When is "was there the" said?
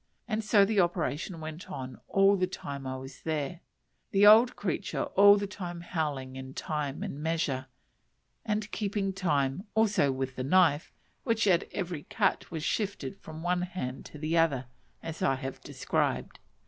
2.95-4.25